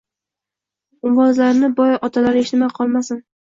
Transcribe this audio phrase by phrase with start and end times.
[1.09, 3.25] Ovozlarini boy otalari eshitmay qolmasin